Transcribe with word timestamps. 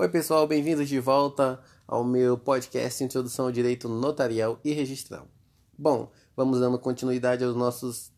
Oi, 0.00 0.08
pessoal, 0.08 0.46
bem-vindos 0.46 0.88
de 0.88 0.98
volta 0.98 1.60
ao 1.86 2.02
meu 2.02 2.38
podcast 2.38 3.04
Introdução 3.04 3.44
ao 3.44 3.52
Direito 3.52 3.86
Notarial 3.86 4.58
e 4.64 4.72
Registral. 4.72 5.28
Bom, 5.76 6.10
vamos 6.34 6.58
dando 6.58 6.78
continuidade 6.78 7.44
aos 7.44 7.54
nossos 7.54 8.10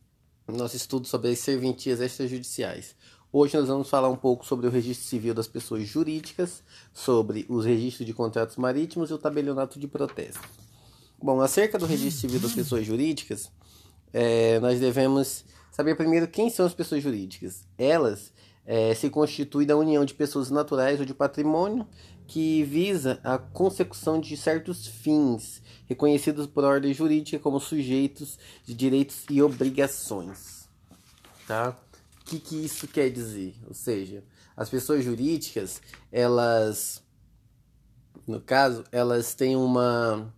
nosso 0.47 0.77
estudo 0.77 1.09
sobre 1.09 1.33
as 1.33 1.41
serventias 1.41 2.01
extrajudiciais. 2.01 2.95
Hoje 3.33 3.57
nós 3.57 3.67
vamos 3.67 3.91
falar 3.91 4.09
um 4.09 4.17
pouco 4.17 4.47
sobre 4.47 4.69
o 4.69 4.71
registro 4.71 5.09
civil 5.09 5.35
das 5.35 5.49
pessoas 5.49 5.85
jurídicas, 5.89 6.63
sobre 6.93 7.45
os 7.49 7.65
registros 7.65 8.07
de 8.07 8.15
contratos 8.15 8.55
marítimos 8.55 9.11
e 9.11 9.15
o 9.15 9.19
tabelionato 9.19 9.81
de 9.81 9.89
protesto. 9.89 10.49
Bom, 11.21 11.41
acerca 11.41 11.81
do 11.81 11.87
registro 11.87 12.21
civil 12.21 12.39
das 12.39 12.53
pessoas 12.53 12.87
jurídicas, 12.87 13.51
é, 14.13 14.61
nós 14.61 14.79
devemos 14.79 15.45
saber 15.73 15.97
primeiro 15.97 16.29
quem 16.29 16.49
são 16.49 16.65
as 16.65 16.75
pessoas 16.75 17.03
jurídicas. 17.03 17.67
Elas 17.77 18.33
é, 18.67 18.95
se 18.95 19.11
constituem 19.11 19.67
da 19.67 19.77
união 19.77 20.05
de 20.05 20.15
pessoas 20.15 20.51
naturais 20.51 21.01
ou 21.01 21.07
de 21.07 21.15
patrimônio 21.15 21.87
que 22.27 22.63
visa 22.65 23.21
a 23.23 23.37
consecução 23.37 24.21
de 24.21 24.37
certos 24.37 24.87
fins 24.87 25.61
reconhecidos 25.87 26.47
por 26.47 26.65
ordem 26.65 26.95
jurídica 26.95 27.39
como 27.39 27.61
sujeitos 27.61 28.39
de 28.65 28.75
direitos 28.75 29.25
e 29.29 29.43
obrigações. 29.43 30.69
Tá? 31.47 31.77
O 32.21 32.25
que, 32.25 32.39
que 32.39 32.65
isso 32.65 32.87
quer 32.87 33.11
dizer? 33.11 33.55
Ou 33.67 33.75
seja, 33.75 34.25
as 34.57 34.71
pessoas 34.71 35.05
jurídicas, 35.05 35.83
elas, 36.11 37.03
no 38.27 38.41
caso, 38.41 38.85
elas 38.93 39.35
têm 39.35 39.57
uma, 39.57 40.33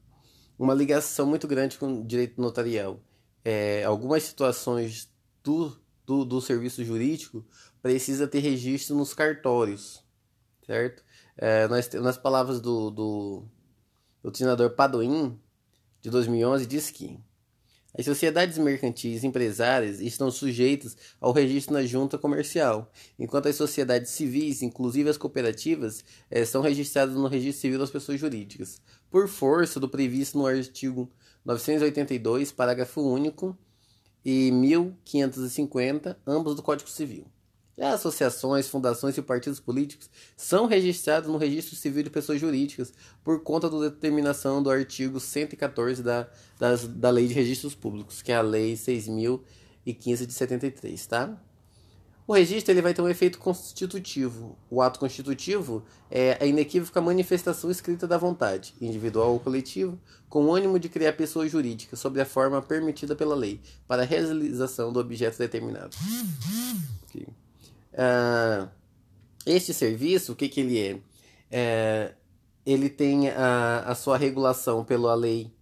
uma 0.58 0.74
ligação 0.74 1.27
muito 1.27 1.46
grande 1.46 1.78
com 1.78 2.00
o 2.00 2.04
direito 2.04 2.41
notarial. 2.41 2.98
É, 3.44 3.84
algumas 3.84 4.22
situações 4.22 5.12
do, 5.42 5.77
do, 6.06 6.24
do 6.24 6.41
serviço 6.41 6.82
jurídico 6.82 7.44
precisa 7.84 8.26
ter 8.26 8.38
registro 8.38 8.96
nos 8.96 9.12
cartórios, 9.12 10.02
certo? 10.66 11.04
É, 11.36 11.68
nas 12.00 12.16
palavras 12.16 12.58
do, 12.58 12.90
do, 12.90 13.44
do 14.22 14.30
treinador 14.30 14.70
Padoim, 14.70 15.38
de 16.00 16.08
2011, 16.08 16.64
diz 16.64 16.91
que 16.91 17.20
as 17.92 18.06
sociedades 18.06 18.56
mercantis 18.56 19.22
empresárias 19.22 20.00
estão 20.00 20.30
sujeitas 20.30 20.96
ao 21.20 21.30
registro 21.30 21.74
na 21.74 21.84
junta 21.84 22.16
comercial, 22.16 22.91
enquanto 23.18 23.48
as 23.48 23.56
sociedades 23.56 24.12
civis, 24.12 24.62
inclusive 24.62 25.10
as 25.10 25.19
cooperativas, 25.19 26.02
é, 26.30 26.42
são 26.46 26.62
registradas 26.62 27.14
no 27.14 27.28
registro 27.28 27.60
civil 27.60 27.78
das 27.78 27.91
pessoas 27.91 28.19
jurídicas, 28.19 28.80
por 29.10 29.28
força 29.28 29.78
do 29.78 29.91
previsto 29.91 30.38
no 30.38 30.46
artigo 30.46 31.12
982, 31.44 32.50
parágrafo 32.50 33.02
único, 33.02 33.54
e 34.24 34.50
1550, 34.52 36.19
ambos 36.26 36.54
do 36.54 36.62
Código 36.62 36.88
Civil. 36.88 37.26
As 37.78 37.94
associações, 37.94 38.69
fundações 38.69 39.17
e 39.19 39.22
partidos 39.22 39.58
políticos 39.58 40.08
são 40.36 40.67
registrados 40.67 41.28
no 41.28 41.36
Registro 41.36 41.75
Civil 41.75 42.05
de 42.05 42.11
Pessoas 42.11 42.41
Jurídicas 42.41 42.92
por 43.22 43.42
conta 43.42 43.69
da 43.69 43.78
determinação 43.78 44.62
do 44.62 44.70
artigo 44.70 45.19
114 45.19 46.03
da, 46.03 46.28
das, 46.58 46.86
da 46.86 47.11
Lei 47.11 47.27
de 47.27 47.34
Registros 47.34 47.75
Públicos, 47.75 48.22
que 48.22 48.31
é 48.31 48.36
a 48.36 48.42
Lei 48.42 48.75
6.015 48.75 50.27
de 50.27 50.33
73, 50.33 51.06
tá? 51.06 51.36
O 52.27 52.33
registro 52.33 52.72
ele 52.72 52.81
vai 52.81 52.94
ter 52.94 53.03
um 53.03 53.08
efeito 53.08 53.39
constitutivo. 53.39 54.56
O 54.70 54.81
ato 54.81 54.98
constitutivo 54.98 55.84
é 56.11 56.38
a 56.41 56.47
inequívoca 56.47 56.98
manifestação 56.98 57.70
escrita 57.70 58.06
da 58.06 58.16
vontade, 58.16 58.75
individual 58.81 59.33
ou 59.33 59.41
coletiva, 59.41 59.98
com 60.27 60.47
o 60.47 60.55
ânimo 60.55 60.78
de 60.78 60.88
criar 60.88 61.12
pessoa 61.12 61.47
jurídica 61.47 61.97
sob 61.97 62.19
a 62.19 62.25
forma 62.25 62.62
permitida 62.62 63.14
pela 63.14 63.34
lei, 63.34 63.61
para 63.86 64.03
a 64.03 64.06
realização 64.06 64.91
do 64.91 65.00
objeto 65.00 65.36
determinado. 65.36 65.94
Uh, 67.95 68.69
este 69.47 69.73
serviço, 69.73 70.33
o 70.33 70.37
que, 70.37 70.48
que 70.48 70.61
ele 70.61 70.78
é? 70.78 71.00
é 71.50 72.14
ele 72.67 72.89
tem 72.89 73.28
a, 73.28 73.81
a 73.81 73.95
sua 73.95 74.17
regulação 74.17 74.84
pela 74.84 75.14
lei 75.14 75.53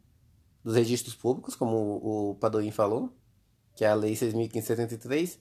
dos 0.63 0.77
registros 0.77 1.15
públicos, 1.15 1.57
como 1.57 1.77
o, 1.77 2.31
o 2.31 2.35
Padoim 2.37 2.71
falou, 2.71 3.13
que 3.75 3.85
é 3.85 3.89
a 3.89 3.95
lei 3.95 4.15
6.573, 4.15 5.39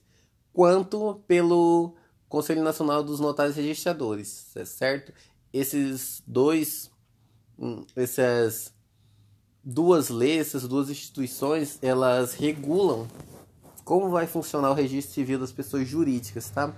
quanto 0.52 1.22
pelo 1.26 1.94
Conselho 2.28 2.62
Nacional 2.62 3.02
dos 3.04 3.20
Notários 3.20 3.56
Registradores, 3.56 4.48
certo? 4.66 5.12
Esses 5.52 6.22
dois, 6.26 6.90
hum, 7.58 7.84
essas 7.94 8.74
duas 9.62 10.08
leis, 10.08 10.48
essas 10.48 10.66
duas 10.66 10.90
instituições, 10.90 11.78
elas 11.80 12.34
regulam 12.34 13.06
como 13.84 14.10
vai 14.10 14.26
funcionar 14.26 14.70
o 14.70 14.74
registro 14.74 15.14
civil 15.14 15.38
das 15.38 15.52
pessoas 15.52 15.88
jurídicas, 15.88 16.50
tá? 16.50 16.74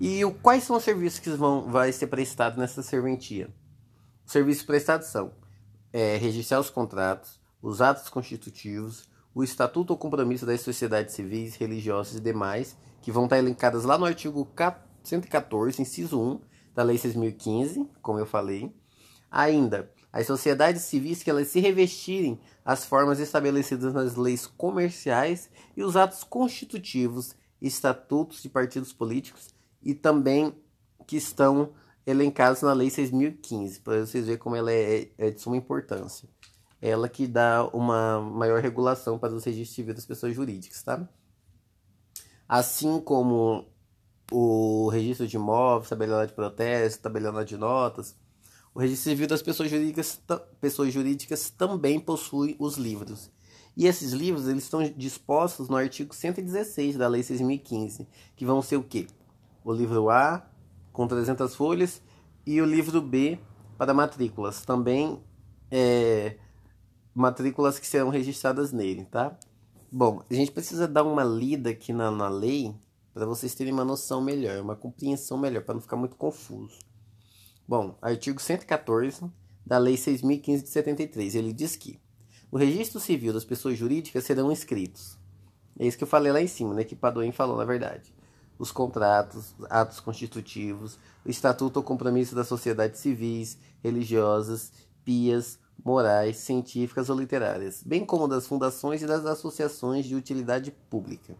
E 0.00 0.24
o, 0.24 0.32
quais 0.32 0.64
são 0.64 0.76
os 0.76 0.84
serviços 0.84 1.18
que 1.18 1.30
vão 1.30 1.70
vai 1.70 1.92
ser 1.92 2.08
prestado 2.08 2.58
nessa 2.58 2.82
serventia? 2.82 3.48
Os 4.24 4.32
serviços 4.32 4.64
prestados 4.64 5.08
são 5.08 5.32
é, 5.92 6.16
registrar 6.16 6.60
os 6.60 6.68
contratos, 6.68 7.40
os 7.62 7.80
atos 7.80 8.08
constitutivos, 8.08 9.08
o 9.34 9.42
estatuto 9.42 9.92
ou 9.92 9.98
compromisso 9.98 10.44
das 10.44 10.60
sociedades 10.60 11.14
civis, 11.14 11.56
religiosas 11.56 12.16
e 12.16 12.20
demais, 12.20 12.76
que 13.00 13.12
vão 13.12 13.24
estar 13.24 13.38
elencadas 13.38 13.84
lá 13.84 13.96
no 13.96 14.04
artigo 14.04 14.48
114, 15.02 15.80
inciso 15.80 16.20
1 16.20 16.40
da 16.74 16.82
Lei 16.82 16.96
6.015, 16.96 17.88
como 18.02 18.18
eu 18.18 18.26
falei. 18.26 18.74
Ainda, 19.30 19.90
as 20.16 20.26
sociedades 20.26 20.80
civis 20.80 21.22
que 21.22 21.28
elas 21.28 21.48
se 21.48 21.60
revestirem 21.60 22.40
as 22.64 22.86
formas 22.86 23.20
estabelecidas 23.20 23.92
nas 23.92 24.16
leis 24.16 24.46
comerciais 24.46 25.50
e 25.76 25.82
os 25.82 25.94
atos 25.94 26.24
constitutivos, 26.24 27.36
estatutos 27.60 28.42
de 28.42 28.48
partidos 28.48 28.94
políticos 28.94 29.48
e 29.82 29.92
também 29.92 30.54
que 31.06 31.18
estão 31.18 31.74
elencados 32.06 32.62
na 32.62 32.72
Lei 32.72 32.88
6.015, 32.88 33.82
para 33.82 34.06
vocês 34.06 34.24
verem 34.24 34.38
como 34.38 34.56
ela 34.56 34.72
é, 34.72 35.10
é 35.18 35.30
de 35.30 35.38
suma 35.38 35.58
importância. 35.58 36.26
Ela 36.80 37.10
que 37.10 37.26
dá 37.26 37.68
uma 37.74 38.18
maior 38.18 38.62
regulação 38.62 39.18
para 39.18 39.34
os 39.34 39.44
registros 39.44 39.74
civis 39.74 39.96
das 39.96 40.06
pessoas 40.06 40.34
jurídicas, 40.34 40.82
tá? 40.82 41.06
Assim 42.48 43.00
como 43.00 43.66
o 44.32 44.88
registro 44.88 45.26
de 45.26 45.36
imóveis, 45.36 45.90
tabelionato 45.90 46.28
de 46.28 46.34
protesto, 46.34 47.02
tabelionato 47.02 47.44
de 47.44 47.58
notas, 47.58 48.16
o 48.76 48.78
registro 48.78 49.10
civil 49.10 49.26
das 49.26 49.40
pessoas 49.40 49.70
jurídicas, 49.70 50.20
pessoas 50.60 50.92
jurídicas 50.92 51.48
também 51.48 51.98
possui 51.98 52.54
os 52.58 52.76
livros. 52.76 53.30
E 53.74 53.86
esses 53.86 54.12
livros 54.12 54.46
eles 54.46 54.64
estão 54.64 54.82
dispostos 54.94 55.70
no 55.70 55.76
artigo 55.78 56.14
116 56.14 56.94
da 56.94 57.08
Lei 57.08 57.22
6.015, 57.22 58.06
que 58.36 58.44
vão 58.44 58.60
ser 58.60 58.76
o 58.76 58.82
quê? 58.82 59.06
O 59.64 59.72
livro 59.72 60.10
A, 60.10 60.46
com 60.92 61.08
300 61.08 61.54
folhas, 61.54 62.02
e 62.44 62.60
o 62.60 62.66
livro 62.66 63.00
B, 63.00 63.38
para 63.78 63.94
matrículas. 63.94 64.60
Também 64.66 65.22
é, 65.70 66.36
matrículas 67.14 67.78
que 67.78 67.86
serão 67.86 68.10
registradas 68.10 68.72
nele, 68.72 69.06
tá? 69.06 69.38
Bom, 69.90 70.22
a 70.28 70.34
gente 70.34 70.52
precisa 70.52 70.86
dar 70.86 71.02
uma 71.02 71.24
lida 71.24 71.70
aqui 71.70 71.94
na, 71.94 72.10
na 72.10 72.28
lei 72.28 72.74
para 73.14 73.24
vocês 73.24 73.54
terem 73.54 73.72
uma 73.72 73.86
noção 73.86 74.20
melhor, 74.20 74.60
uma 74.60 74.76
compreensão 74.76 75.38
melhor, 75.38 75.64
para 75.64 75.72
não 75.72 75.80
ficar 75.80 75.96
muito 75.96 76.14
confuso. 76.16 76.78
Bom, 77.68 77.98
artigo 78.00 78.40
114 78.40 79.24
da 79.64 79.76
Lei 79.76 79.96
6.015 79.96 80.62
de 80.62 80.68
73, 80.68 81.34
ele 81.34 81.52
diz 81.52 81.74
que 81.74 81.98
o 82.48 82.56
registro 82.56 83.00
civil 83.00 83.32
das 83.32 83.44
pessoas 83.44 83.76
jurídicas 83.76 84.22
serão 84.22 84.52
inscritos. 84.52 85.18
É 85.76 85.84
isso 85.84 85.98
que 85.98 86.04
eu 86.04 86.08
falei 86.08 86.30
lá 86.30 86.40
em 86.40 86.46
cima, 86.46 86.72
né? 86.72 86.84
Que 86.84 86.94
Padoim 86.94 87.32
falou, 87.32 87.56
na 87.56 87.64
verdade. 87.64 88.14
Os 88.56 88.70
contratos, 88.70 89.52
atos 89.68 89.98
constitutivos, 89.98 90.96
o 91.24 91.28
estatuto 91.28 91.80
ou 91.80 91.82
compromisso 91.82 92.36
das 92.36 92.46
sociedades 92.46 93.00
civis, 93.00 93.58
religiosas, 93.82 94.72
pias, 95.04 95.58
morais, 95.84 96.36
científicas 96.36 97.10
ou 97.10 97.18
literárias, 97.18 97.82
bem 97.82 98.06
como 98.06 98.28
das 98.28 98.46
fundações 98.46 99.02
e 99.02 99.06
das 99.06 99.26
associações 99.26 100.06
de 100.06 100.14
utilidade 100.14 100.70
pública. 100.88 101.36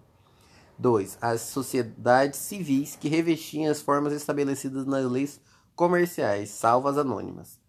2. 0.78 1.18
As 1.22 1.40
sociedades 1.42 2.38
civis 2.40 2.96
que 2.96 3.08
revestiam 3.08 3.70
as 3.70 3.80
formas 3.80 4.12
estabelecidas 4.12 4.84
nas 4.84 5.10
leis 5.10 5.40
comerciais, 5.76 6.48
salvo 6.50 6.88
as 6.88 6.96
anônimas. 6.96 7.60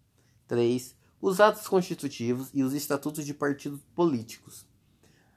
3. 0.48 0.96
Os 1.20 1.40
atos 1.40 1.68
constitutivos 1.68 2.50
e 2.54 2.62
os 2.62 2.72
estatutos 2.72 3.24
de 3.24 3.34
partidos 3.34 3.80
políticos. 3.94 4.66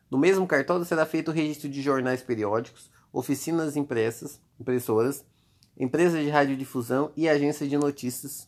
No 0.09 0.17
mesmo 0.17 0.47
cartório 0.47 0.85
será 0.85 1.05
feito 1.05 1.29
o 1.29 1.33
registro 1.33 1.69
de 1.69 1.81
jornais 1.81 2.21
periódicos, 2.21 2.89
oficinas 3.11 3.75
impressas, 3.75 4.39
impressoras, 4.59 5.25
empresas 5.77 6.23
de 6.23 6.29
radiodifusão 6.29 7.11
e 7.15 7.27
agências 7.27 7.69
de 7.69 7.77
notícias. 7.77 8.47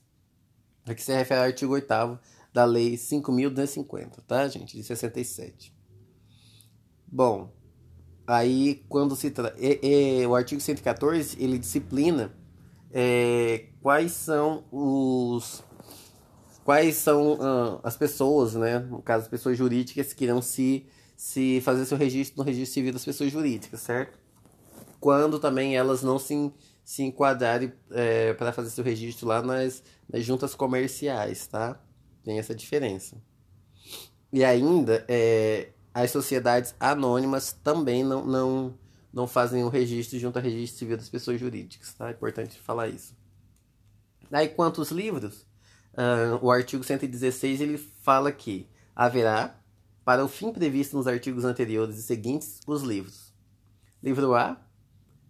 Aqui 0.86 1.02
se 1.02 1.14
refere 1.14 1.42
ao 1.42 1.48
artigo 1.48 1.74
8 1.74 2.20
da 2.54 2.66
Lei 2.66 2.96
5.250, 2.96 4.22
tá, 4.28 4.48
gente? 4.48 4.78
De 4.78 4.84
67. 4.84 5.74
Bom, 7.08 7.52
aí 8.28 8.84
quando 8.88 9.16
se 9.16 9.32
trata. 9.32 9.56
É, 9.60 10.22
é, 10.22 10.28
o 10.28 10.36
artigo 10.36 10.62
114 10.62 11.42
ele 11.42 11.58
disciplina 11.58 12.34
é, 12.94 13.66
quais 13.82 14.12
são 14.12 14.64
os. 14.72 15.64
Quais 16.64 16.96
são 16.96 17.34
uh, 17.34 17.80
as 17.84 17.98
pessoas, 17.98 18.54
né? 18.54 18.80
No 18.80 19.02
caso, 19.02 19.24
as 19.24 19.30
pessoas 19.30 19.58
jurídicas 19.58 20.14
que 20.14 20.24
irão 20.24 20.42
se, 20.42 20.86
se 21.18 21.60
fazer 21.62 21.86
seu 21.86 21.98
registro 21.98 22.38
no 22.38 22.44
registro 22.44 22.74
civil 22.76 22.94
das 22.94 23.04
pessoas 23.04 23.32
jurídicas, 23.32 23.82
certo? 23.82 24.18
Quando 25.00 25.40
também 25.40 25.76
elas 25.76 26.04
não 26.04 26.18
se, 26.18 26.54
se 26.86 27.04
enquadrarem 27.04 27.74
é, 27.92 28.34
para 28.36 28.54
fazer 28.54 28.70
seu 28.70 28.84
registro 28.84 29.28
lá 29.28 29.42
nas, 29.42 29.84
nas 30.10 30.24
juntas 30.24 30.56
comerciais, 30.56 31.48
tá? 31.48 31.82
Tem 32.24 32.40
essa 32.40 32.56
diferença. 32.56 33.18
E 34.32 34.46
ainda, 34.46 35.04
é, 35.10 35.74
as 35.94 36.12
sociedades 36.12 36.74
anônimas 36.80 37.52
também 37.52 38.04
não, 38.04 38.26
não, 38.26 38.74
não 39.14 39.28
fazem 39.28 39.64
o 39.64 39.70
registro 39.70 40.18
junto 40.18 40.38
ao 40.38 40.44
registro 40.44 40.80
civil 40.80 40.98
das 40.98 41.08
pessoas 41.08 41.40
jurídicas, 41.40 41.94
tá? 41.94 42.10
É 42.10 42.12
importante 42.12 42.60
falar 42.60 42.88
isso. 42.88 43.16
Aí, 44.32 44.50
quanto 44.50 44.82
aos 44.82 44.90
livros, 44.90 45.46
uh, 45.94 46.40
o 46.42 46.50
artigo 46.50 46.84
116 46.84 47.62
ele 47.62 47.78
fala 47.78 48.32
que 48.32 48.68
haverá, 48.96 49.60
para 50.04 50.26
o 50.26 50.28
fim 50.28 50.52
previsto 50.52 50.98
nos 50.98 51.06
artigos 51.06 51.46
anteriores 51.46 51.98
e 51.98 52.02
seguintes, 52.02 52.60
os 52.66 52.82
livros. 52.82 53.32
Livro 54.02 54.34
A, 54.34 54.60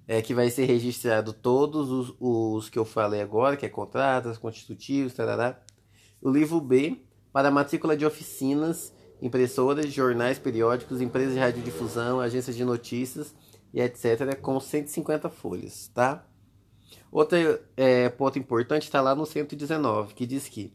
é, 0.08 0.22
que 0.22 0.34
vai 0.34 0.50
ser 0.50 0.66
registrado 0.66 1.34
todos 1.34 1.90
os, 1.90 2.16
os 2.20 2.70
que 2.70 2.80
eu 2.80 2.86
falei 2.86 3.22
agora, 3.22 3.58
que 3.58 3.66
é 3.66 3.70
contratos, 3.70 4.38
constitutivos, 4.38 5.14
tarará. 5.14 5.62
O 6.22 6.30
livro 6.30 6.60
B, 6.62 7.06
para 7.34 7.52
matrícula 7.52 7.96
de 7.96 8.06
oficinas, 8.06 8.94
impressoras, 9.22 9.92
jornais, 9.92 10.40
periódicos, 10.40 11.02
empresas 11.02 11.34
de 11.34 11.40
radiodifusão, 11.40 12.20
agências 12.20 12.56
de 12.56 12.64
notícias 12.64 13.36
e 13.74 13.82
etc., 13.82 14.40
com 14.40 14.60
150 14.60 15.30
folhas, 15.30 15.90
tá? 15.94 16.26
Outro 17.12 17.38
é, 17.76 18.10
ponto 18.10 18.38
importante 18.38 18.84
está 18.84 19.02
lá 19.02 19.16
no 19.16 19.26
119, 19.26 20.14
que 20.14 20.26
diz 20.26 20.48
que 20.48 20.74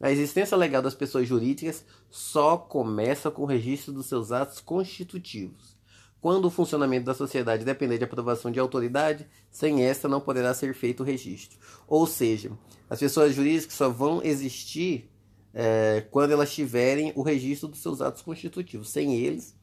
a 0.00 0.10
existência 0.10 0.56
legal 0.56 0.82
das 0.82 0.96
pessoas 0.96 1.28
jurídicas 1.28 1.84
só 2.10 2.56
começa 2.56 3.30
com 3.30 3.42
o 3.42 3.46
registro 3.46 3.92
dos 3.92 4.06
seus 4.06 4.32
atos 4.32 4.60
constitutivos. 4.60 5.76
Quando 6.20 6.44
o 6.44 6.50
funcionamento 6.50 7.06
da 7.06 7.14
sociedade 7.14 7.64
depender 7.64 7.98
de 7.98 8.04
aprovação 8.04 8.50
de 8.50 8.58
autoridade, 8.58 9.28
sem 9.50 9.84
esta 9.84 10.08
não 10.08 10.20
poderá 10.20 10.52
ser 10.54 10.74
feito 10.74 11.02
o 11.02 11.06
registro. 11.06 11.58
Ou 11.86 12.06
seja, 12.06 12.50
as 12.90 12.98
pessoas 12.98 13.34
jurídicas 13.34 13.74
só 13.74 13.88
vão 13.88 14.20
existir 14.22 15.10
é, 15.54 16.04
quando 16.10 16.32
elas 16.32 16.52
tiverem 16.52 17.12
o 17.14 17.22
registro 17.22 17.68
dos 17.68 17.80
seus 17.80 18.00
atos 18.00 18.22
constitutivos. 18.22 18.88
Sem 18.90 19.14
eles, 19.14 19.56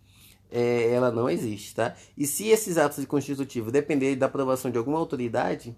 é, 0.51 0.91
ela 0.91 1.11
não 1.11 1.29
existe, 1.29 1.75
tá? 1.75 1.95
E 2.17 2.25
se 2.25 2.47
esses 2.47 2.77
atos 2.77 3.03
constitutivos 3.05 3.71
dependerem 3.71 4.17
da 4.17 4.25
aprovação 4.25 4.71
de 4.71 4.77
alguma 4.77 4.97
autoridade, 4.97 5.75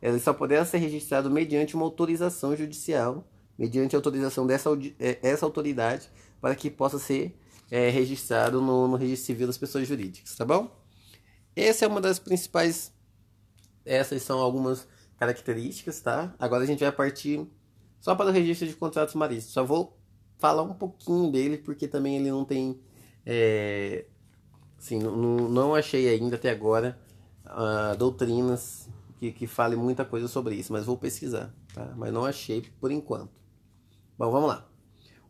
eles 0.00 0.22
só 0.22 0.32
poderão 0.32 0.64
ser 0.64 0.78
registrados 0.78 1.30
mediante 1.30 1.74
uma 1.74 1.84
autorização 1.84 2.56
judicial, 2.56 3.28
mediante 3.58 3.96
autorização 3.96 4.46
dessa 4.46 4.70
é, 4.98 5.18
essa 5.22 5.44
autoridade, 5.44 6.08
para 6.40 6.54
que 6.54 6.70
possa 6.70 6.98
ser 6.98 7.36
é, 7.70 7.90
registrado 7.90 8.60
no, 8.60 8.88
no 8.88 8.96
registro 8.96 9.26
civil 9.26 9.46
das 9.46 9.58
pessoas 9.58 9.86
jurídicas, 9.86 10.34
tá 10.36 10.44
bom? 10.44 10.70
Essa 11.54 11.84
é 11.84 11.88
uma 11.88 12.00
das 12.00 12.18
principais. 12.18 12.92
Essas 13.84 14.22
são 14.22 14.38
algumas 14.38 14.86
características, 15.18 16.00
tá? 16.00 16.34
Agora 16.38 16.62
a 16.62 16.66
gente 16.66 16.80
vai 16.80 16.92
partir 16.92 17.46
só 18.00 18.14
para 18.14 18.30
o 18.30 18.32
registro 18.32 18.66
de 18.66 18.74
contratos 18.74 19.14
marítimos. 19.14 19.52
Só 19.52 19.64
vou 19.64 19.98
falar 20.38 20.62
um 20.62 20.74
pouquinho 20.74 21.30
dele, 21.30 21.58
porque 21.58 21.88
também 21.88 22.16
ele 22.16 22.30
não 22.30 22.44
tem. 22.44 22.80
É, 23.30 24.06
assim, 24.78 24.98
não, 24.98 25.74
achei 25.74 26.08
ainda 26.08 26.36
até 26.36 26.48
agora 26.48 26.98
uh, 27.44 27.94
doutrinas 27.94 28.88
que, 29.18 29.30
que 29.32 29.46
falem 29.46 29.78
muita 29.78 30.02
coisa 30.02 30.26
sobre 30.26 30.54
isso, 30.54 30.72
mas 30.72 30.86
vou 30.86 30.96
pesquisar, 30.96 31.54
tá? 31.74 31.92
Mas 31.94 32.10
não 32.10 32.24
achei 32.24 32.62
por 32.80 32.90
enquanto. 32.90 33.30
Bom, 34.16 34.30
vamos 34.30 34.48
lá. 34.48 34.66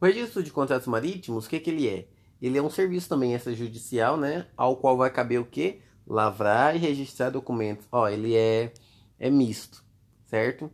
O 0.00 0.06
registro 0.06 0.44
de 0.44 0.52
contratos 0.52 0.86
marítimos, 0.86 1.46
o 1.46 1.50
que, 1.50 1.58
que 1.58 1.70
ele 1.70 1.88
é? 1.88 2.06
Ele 2.40 2.56
é 2.56 2.62
um 2.62 2.70
serviço 2.70 3.08
também 3.08 3.34
extrajudicial, 3.34 4.16
né? 4.16 4.46
Ao 4.56 4.76
qual 4.76 4.96
vai 4.96 5.10
caber 5.10 5.40
o 5.40 5.44
quê? 5.44 5.80
Lavrar 6.06 6.76
e 6.76 6.78
registrar 6.78 7.30
documentos. 7.30 7.84
Ó, 7.90 8.08
ele 8.08 8.36
é, 8.36 8.72
é 9.18 9.28
misto, 9.28 9.84
certo? 10.26 10.70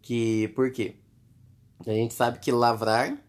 Que, 0.00 0.48
por 0.48 0.72
quê? 0.72 0.96
A 1.86 1.92
gente 1.92 2.14
sabe 2.14 2.38
que 2.38 2.50
lavrar 2.50 3.22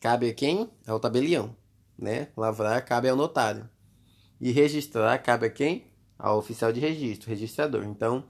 cabe 0.00 0.30
a 0.30 0.34
quem? 0.34 0.70
Ao 0.86 0.98
tabelião, 0.98 1.54
né? 1.98 2.28
Lavrar 2.36 2.84
cabe 2.84 3.08
ao 3.08 3.16
notário. 3.16 3.68
E 4.40 4.50
registrar 4.52 5.18
cabe 5.18 5.46
a 5.46 5.50
quem? 5.50 5.86
Ao 6.18 6.38
oficial 6.38 6.72
de 6.72 6.80
registro, 6.80 7.28
registrador. 7.28 7.84
Então, 7.84 8.24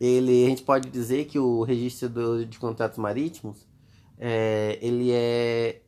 ele, 0.00 0.44
a 0.44 0.48
gente 0.48 0.62
pode 0.62 0.90
dizer 0.90 1.26
que 1.26 1.38
o 1.38 1.62
registro 1.62 2.44
de 2.44 2.58
contratos 2.58 2.98
marítimos 2.98 3.66
é, 4.18 4.78
ele 4.80 5.12
é, 5.12 5.82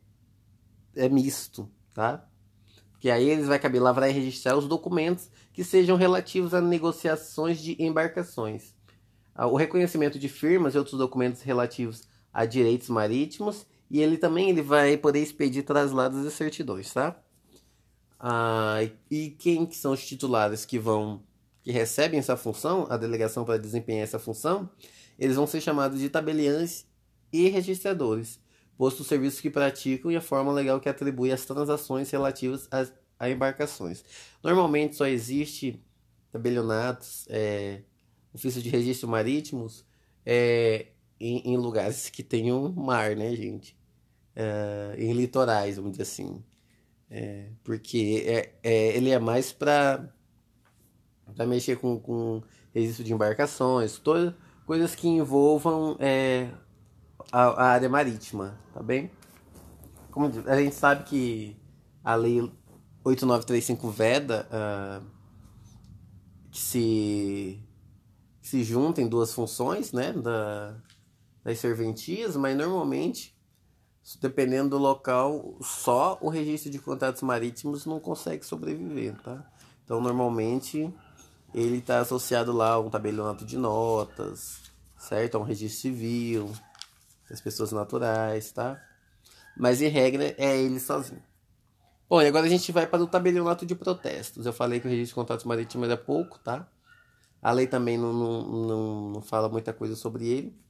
é 0.95 1.09
misto, 1.09 1.71
tá? 1.95 2.29
Porque 2.93 3.11
aí 3.11 3.29
eles 3.29 3.47
vai 3.47 3.59
caber 3.59 3.81
lavrar 3.83 4.09
e 4.09 4.13
registrar 4.13 4.57
os 4.57 4.67
documentos 4.67 5.31
que 5.53 5.63
sejam 5.63 5.97
relativos 5.97 6.55
a 6.55 6.61
negociações 6.61 7.61
de 7.61 7.77
embarcações. 7.83 8.75
Ah, 9.35 9.47
o 9.47 9.57
reconhecimento 9.57 10.19
de 10.19 10.29
firmas 10.29 10.75
e 10.75 10.79
outros 10.79 10.99
documentos 10.99 11.43
relativos 11.43 12.09
a 12.33 12.45
direitos 12.45 12.89
marítimos 12.89 13.67
e 13.91 14.01
ele 14.01 14.19
também 14.19 14.51
ele 14.51 14.63
vai 14.63 14.97
poder 14.97 15.21
expedir 15.21 15.65
traslados 15.65 16.25
e 16.25 16.31
certidões, 16.31 16.93
tá? 16.93 17.21
Ah, 18.19 18.79
e 19.11 19.31
quem 19.31 19.67
que 19.67 19.77
são 19.77 19.93
os 19.93 20.05
titulares 20.07 20.65
que 20.65 20.79
vão 20.79 21.23
que 21.63 21.73
recebem 21.73 22.21
essa 22.21 22.37
função, 22.37 22.87
a 22.89 22.97
delegação 22.97 23.45
para 23.45 23.59
desempenhar 23.59 24.05
essa 24.05 24.21
função, 24.21 24.71
eles 25.19 25.35
vão 25.35 25.49
ser 25.49 25.61
chamados 25.61 25.99
de 25.99 26.09
tabeliães 26.09 26.87
e 27.33 27.49
registradores, 27.49 28.39
posto 28.79 29.01
os 29.01 29.09
serviços 29.09 29.41
que 29.41 29.51
praticam 29.51 30.11
e 30.13 30.17
a 30.17 30.21
forma 30.21 30.53
legal 30.53 30.79
que 30.81 30.89
atribui 30.89 31.33
as 31.33 31.45
transações 31.45 32.09
relativas 32.09 32.69
às, 32.71 32.93
a 33.19 33.29
embarcações. 33.29 34.05
Normalmente 34.45 34.95
só 34.95 35.09
existe 35.09 35.83
tabelionatos, 36.31 37.27
é, 37.29 37.83
ofício 38.33 38.63
de 38.63 38.69
registro 38.69 39.09
marítimos, 39.09 39.85
é, 40.25 40.87
em, 41.21 41.53
em 41.53 41.57
lugares 41.57 42.09
que 42.11 42.23
tenham 42.23 42.73
mar, 42.73 43.17
né, 43.17 43.35
gente? 43.35 43.77
É, 44.35 44.95
em 44.99 45.13
litorais, 45.13 45.77
vamos 45.77 45.93
dizer 45.93 46.03
assim. 46.03 46.43
É, 47.11 47.51
porque 47.63 48.25
é, 48.27 48.55
é, 48.63 48.97
ele 48.97 49.11
é 49.11 49.19
mais 49.19 49.53
para 49.53 50.13
mexer 51.47 51.77
com, 51.79 51.99
com 51.99 52.43
registro 52.75 53.05
de 53.05 53.13
embarcações, 53.13 53.99
todas 53.99 54.35
coisas 54.67 54.95
que 54.95 55.07
envolvam 55.09 55.97
é, 56.01 56.51
a, 57.33 57.43
a, 57.45 57.65
área 57.69 57.89
marítima, 57.89 58.59
tá 58.75 58.83
bem? 58.83 59.11
Como 60.11 60.31
a 60.47 60.61
gente 60.61 60.75
sabe 60.75 61.05
que 61.05 61.57
a 62.05 62.15
lei 62.15 62.41
8935 63.05 63.91
veda 63.91 64.49
uh, 64.51 65.07
que 66.51 66.59
se, 66.59 67.63
que 68.41 68.49
se 68.49 68.65
juntem 68.65 69.09
duas 69.09 69.33
funções, 69.33 69.93
né, 69.93 70.13
da, 70.13 70.77
das 71.47 71.61
serventias, 71.61 72.35
mas 72.35 72.57
normalmente, 72.57 73.33
dependendo 74.21 74.71
do 74.71 74.79
local, 74.79 75.57
só 75.63 76.19
o 76.21 76.29
registro 76.29 76.73
de 76.73 76.81
contratos 76.81 77.23
marítimos 77.23 77.87
não 77.87 78.01
consegue 78.01 78.45
sobreviver, 78.45 79.15
tá? 79.23 79.49
Então, 79.85 80.01
normalmente, 80.01 80.93
ele 81.55 81.77
está 81.79 82.01
associado 82.01 82.53
lá 82.53 82.73
a 82.73 82.81
um 82.81 82.91
tabelionato 82.91 83.45
de 83.45 83.57
notas, 83.57 84.61
certo? 84.99 85.37
A 85.37 85.39
um 85.39 85.45
registro 85.45 85.83
civil, 85.83 86.53
das 87.31 87.41
pessoas 87.41 87.71
naturais, 87.71 88.51
tá? 88.51 88.83
Mas, 89.57 89.81
em 89.81 89.87
regra, 89.87 90.35
é 90.37 90.59
ele 90.61 90.81
sozinho. 90.81 91.23
Bom, 92.09 92.21
e 92.21 92.27
agora 92.27 92.47
a 92.47 92.51
gente 92.51 92.73
vai 92.73 92.89
para 92.89 93.05
o 93.05 93.07
tabelionato 93.07 93.65
de 93.65 93.77
protestos. 93.77 94.47
Eu 94.47 94.53
falei 94.53 94.81
que 94.81 94.89
o 94.89 94.91
registro 94.91 95.11
de 95.11 95.15
contratos 95.15 95.45
marítimos 95.45 95.87
era 95.89 95.97
pouco, 95.97 96.41
tá? 96.41 96.69
A 97.41 97.53
lei 97.53 97.69
também 97.69 97.97
não, 97.97 98.13
não, 98.13 98.43
não, 98.43 99.11
não 99.11 99.23
fala 99.23 99.49
muita 99.49 99.73
coisa 99.73 99.95
sobre 99.95 100.27
ele. 100.27 100.66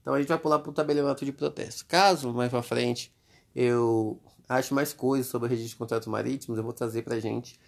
Então 0.00 0.14
a 0.14 0.18
gente 0.18 0.28
vai 0.28 0.38
pular 0.38 0.58
para 0.58 0.70
o 0.70 0.72
tabelionato 0.72 1.24
de 1.24 1.32
protesto. 1.32 1.86
Caso 1.86 2.32
mais 2.32 2.50
para 2.50 2.62
frente 2.62 3.12
eu 3.54 4.20
ache 4.48 4.72
mais 4.74 4.92
coisas 4.92 5.26
sobre 5.26 5.46
o 5.46 5.50
registro 5.50 5.70
de 5.70 5.76
contratos 5.76 6.08
marítimos, 6.08 6.58
eu 6.58 6.64
vou 6.64 6.72
trazer 6.72 7.02
para 7.02 7.14
a 7.14 7.20
gente 7.20 7.58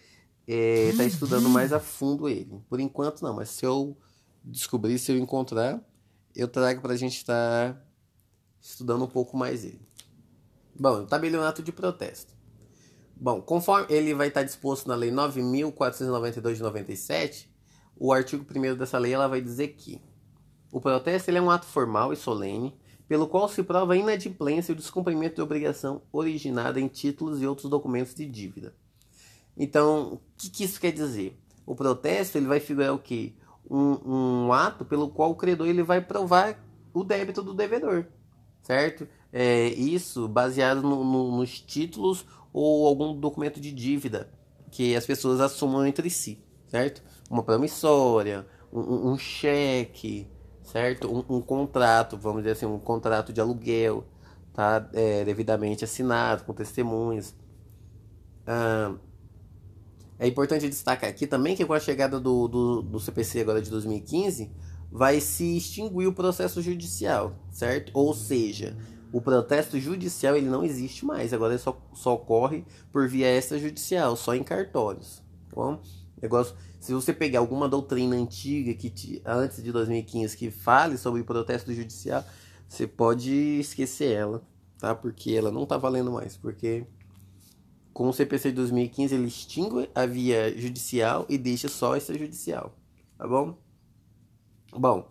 estar 0.47 0.55
é, 0.55 0.93
tá 0.97 1.05
estudando 1.05 1.49
mais 1.49 1.73
a 1.73 1.79
fundo 1.79 2.29
ele. 2.29 2.61
Por 2.69 2.81
enquanto 2.81 3.23
não, 3.23 3.35
mas 3.35 3.51
se 3.51 3.65
eu 3.65 3.97
descobrir, 4.45 4.99
se 4.99 5.13
eu 5.13 5.19
encontrar, 5.19 5.81
eu 6.35 6.49
trago 6.49 6.81
para 6.81 6.93
a 6.93 6.97
gente 6.97 7.17
estar 7.17 7.75
tá 7.75 7.81
estudando 8.61 9.05
um 9.05 9.09
pouco 9.09 9.37
mais 9.37 9.65
ele. 9.65 9.81
Bom, 10.79 11.03
o 11.03 11.07
tabelionato 11.07 11.63
de 11.63 11.71
protesto. 11.71 12.33
Bom, 13.15 13.41
conforme 13.41 13.87
ele 13.89 14.15
vai 14.15 14.29
estar 14.29 14.41
tá 14.41 14.47
disposto 14.47 14.89
na 14.89 14.97
Lei 14.97 15.13
9.492 15.13 16.55
de 16.55 16.63
97, 16.63 17.53
o 17.97 18.13
artigo 18.13 18.45
1 18.45 18.77
dessa 18.77 18.99
lei 18.99 19.13
ela 19.13 19.29
vai 19.29 19.41
dizer 19.41 19.69
que 19.69 20.01
o 20.73 20.81
protesto 20.81 21.31
é 21.31 21.41
um 21.41 21.51
ato 21.51 21.67
formal 21.67 22.15
e 22.15 22.17
solene, 22.17 22.75
pelo 23.07 23.29
qual 23.29 23.47
se 23.47 23.63
prova 23.63 23.93
a 23.93 23.97
inadimplência 23.97 24.73
e 24.73 24.75
o 24.75 24.77
descumprimento 24.77 25.35
de 25.35 25.43
obrigação 25.43 26.01
originada 26.11 26.81
em 26.81 26.89
títulos 26.89 27.43
e 27.43 27.47
outros 27.47 27.69
documentos 27.69 28.15
de 28.15 28.25
dívida. 28.25 28.75
Então, 29.55 30.15
o 30.15 30.21
que, 30.39 30.49
que, 30.49 30.65
isso 30.65 30.81
quer 30.81 30.93
dizer? 30.93 31.39
O 31.67 31.75
protesto 31.75 32.39
ele 32.39 32.47
vai 32.47 32.59
figurar 32.59 32.95
o 32.95 32.99
quê? 32.99 33.35
Um, 33.71 34.47
um 34.47 34.53
ato 34.53 34.83
pelo 34.83 35.11
qual 35.11 35.31
o 35.31 35.37
credor 35.37 35.69
ele 35.69 35.83
vai 35.83 36.01
provar 36.01 36.59
o 36.95 37.05
débito 37.05 37.43
do 37.43 37.53
devedor, 37.53 38.07
certo? 38.63 39.07
É, 39.31 39.67
isso 39.69 40.27
baseado 40.27 40.81
no, 40.81 41.05
no, 41.05 41.37
nos 41.37 41.61
títulos 41.61 42.25
ou 42.51 42.87
algum 42.87 43.15
documento 43.15 43.61
de 43.61 43.73
dívida 43.73 44.33
que 44.71 44.97
as 44.97 45.05
pessoas 45.05 45.39
assumam 45.39 45.87
entre 45.87 46.09
si, 46.09 46.43
certo? 46.67 47.03
Uma 47.31 47.43
promissória, 47.43 48.47
um, 48.73 49.13
um 49.13 49.19
cheque, 49.19 50.27
certo? 50.73 51.07
Um, 51.13 51.37
um, 51.37 51.41
contrato, 51.43 52.17
vamos 52.17 52.43
dizer 52.43 52.53
assim, 52.53 52.65
um 52.65 52.79
contrato 52.79 53.31
de 53.31 53.41
aluguel, 53.43 54.07
tá? 54.55 54.89
É, 54.95 55.23
devidamente 55.23 55.85
assinado, 55.85 56.45
com 56.45 56.55
testemunhas. 56.55 57.35
Ah, 58.47 58.95
é 60.19 60.27
importante 60.27 60.67
destacar 60.69 61.11
aqui 61.11 61.27
também 61.27 61.55
que 61.55 61.67
com 61.67 61.75
a 61.75 61.81
chegada 61.81 62.19
do, 62.19 62.49
do, 62.49 62.83
do 62.83 62.99
CPC 62.99 63.41
agora 63.43 63.61
de 63.61 63.69
2015, 63.71 64.51
vai 64.91 65.21
se 65.21 65.59
extinguir 65.59 66.07
o 66.07 66.13
processo 66.15 66.63
judicial, 66.63 67.35
certo? 67.51 67.91
Ou 67.93 68.15
seja, 68.15 68.75
o 69.13 69.21
protesto 69.21 69.79
judicial 69.79 70.37
ele 70.37 70.49
não 70.49 70.65
existe 70.65 71.05
mais, 71.05 71.35
agora 71.35 71.53
ele 71.53 71.63
só, 71.63 71.79
só 71.93 72.15
ocorre 72.15 72.65
por 72.91 73.07
via 73.07 73.27
extrajudicial, 73.37 74.17
só 74.17 74.35
em 74.35 74.43
cartórios. 74.43 75.23
Tá 75.51 75.57
bom? 75.57 75.83
Negócio, 76.23 76.55
se 76.79 76.95
você 76.95 77.13
pegar 77.13 77.41
alguma 77.41 77.69
doutrina 77.69 78.15
antiga 78.15 78.73
que 78.75 78.89
te, 78.89 79.21
antes 79.27 79.61
de 79.61 79.73
2015 79.73 80.37
que 80.37 80.53
fale 80.53 80.97
sobre 80.97 81.25
protesto 81.25 81.75
judicial, 81.75 82.25
você 82.69 82.87
pode 82.87 83.33
esquecer 83.59 84.13
ela, 84.13 84.41
tá? 84.79 84.95
Porque 84.95 85.33
ela 85.33 85.51
não 85.51 85.67
tá 85.67 85.77
valendo 85.77 86.13
mais, 86.13 86.37
porque 86.37 86.87
com 87.93 88.09
o 88.09 88.13
CPC 88.13 88.51
de 88.51 88.57
2015 88.57 89.15
ele 89.17 89.27
extingue 89.27 89.91
a 89.93 90.07
via 90.07 90.57
judicial 90.57 91.27
e 91.29 91.37
deixa 91.37 91.69
só 91.69 91.97
extrajudicial, 91.97 92.73
tá 93.19 93.27
bom? 93.27 93.59
Bom, 94.73 95.11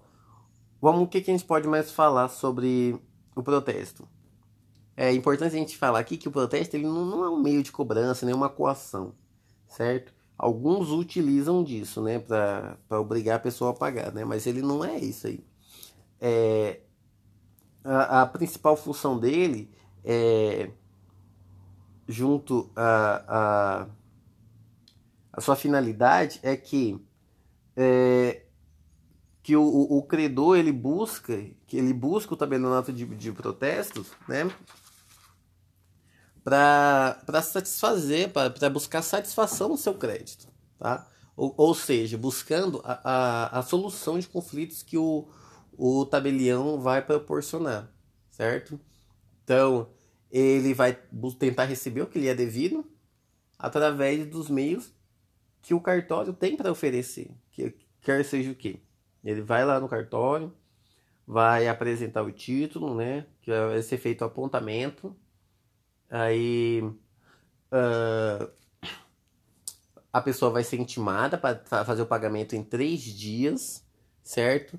vamos 0.82 1.04
o 1.04 1.08
que, 1.08 1.20
que 1.20 1.30
a 1.30 1.34
gente 1.34 1.46
pode 1.46 1.68
mais 1.68 1.92
falar 1.92 2.30
sobre 2.30 2.98
o 3.36 3.44
protesto? 3.44 4.08
É 4.96 5.12
importante 5.12 5.56
a 5.56 5.60
gente 5.60 5.78
falar 5.78 6.00
aqui 6.00 6.16
que 6.16 6.30
o 6.30 6.32
protesto 6.32 6.78
ele 6.78 6.86
não, 6.86 7.06
não 7.06 7.24
é 7.26 7.30
um 7.30 7.42
meio 7.42 7.62
de 7.62 7.72
cobrança, 7.72 8.26
nem 8.26 8.34
uma 8.34 8.50
coação, 8.50 9.14
certo? 9.68 10.21
Alguns 10.42 10.90
utilizam 10.90 11.64
disso, 11.64 12.02
né, 12.02 12.18
para 12.18 13.00
obrigar 13.00 13.36
a 13.36 13.40
pessoa 13.40 13.70
a 13.70 13.74
pagar, 13.76 14.12
né? 14.12 14.26
Mas 14.26 14.48
ele 14.48 14.60
não 14.64 14.84
é 14.84 14.98
isso 14.98 15.28
aí. 15.28 15.46
É, 16.20 16.80
a, 17.84 18.24
a 18.24 18.26
principal 18.26 18.76
função 18.76 19.20
dele 19.20 19.70
é 20.04 20.72
junto 22.08 22.72
a, 22.76 23.24
a, 23.28 23.88
a 25.32 25.42
sua 25.42 25.56
finalidade 25.56 26.40
é 26.42 26.58
que 26.58 27.00
é, 27.78 28.42
que 29.44 29.56
o, 29.56 29.64
o, 29.64 30.02
credor 30.02 30.58
ele 30.58 30.72
busca 30.72 31.40
que 31.68 31.78
ele 31.78 31.94
busca 31.94 32.34
o 32.34 32.38
tabelionato 32.38 32.92
de, 32.92 33.06
de 33.06 33.32
protestos 33.32 34.12
né 34.28 34.52
para 36.44 37.42
satisfazer 37.42 38.32
para 38.32 38.70
buscar 38.70 39.02
satisfação 39.02 39.70
no 39.70 39.78
seu 39.78 39.94
crédito 39.94 40.48
tá 40.78 41.08
ou, 41.36 41.54
ou 41.58 41.74
seja 41.74 42.18
buscando 42.18 42.82
a, 42.84 43.00
a, 43.04 43.60
a 43.60 43.62
solução 43.62 44.20
de 44.20 44.28
conflitos 44.28 44.84
que 44.84 44.98
o, 44.98 45.28
o 45.78 46.06
tabelião 46.06 46.80
vai 46.80 47.02
proporcionar 47.02 47.92
certo 48.30 48.80
então 49.44 49.90
ele 50.32 50.74
vai 50.74 50.98
tentar 51.38 51.66
receber 51.66 52.02
o 52.02 52.08
que 52.08 52.20
lhe 52.20 52.28
é 52.28 52.36
devido 52.36 52.86
através 53.60 54.26
dos 54.26 54.50
meios 54.50 54.92
que 55.62 55.74
o 55.74 55.80
cartório 55.80 56.34
tem 56.34 56.58
para 56.58 56.72
oferecer, 56.72 57.30
que 57.52 57.76
quer 58.02 58.26
seja 58.26 58.52
o 58.52 58.56
quê? 58.56 58.80
Ele 59.24 59.42
vai 59.42 59.64
lá 59.64 59.80
no 59.80 59.88
cartório, 59.88 60.52
vai 61.26 61.68
apresentar 61.68 62.24
o 62.24 62.32
título, 62.32 62.96
né? 62.96 63.28
Que 63.42 63.52
vai 63.52 63.82
ser 63.84 63.98
feito 63.98 64.22
o 64.22 64.26
apontamento. 64.26 65.16
Aí 66.12 66.82
uh, 67.72 68.52
a 70.12 70.22
pessoa 70.22 70.52
vai 70.52 70.64
ser 70.64 70.78
intimada 70.78 71.38
para 71.38 71.86
fazer 71.86 72.02
o 72.02 72.06
pagamento 72.06 72.54
em 72.54 72.64
três 72.64 73.02
dias, 73.02 73.82
certo? 74.22 74.78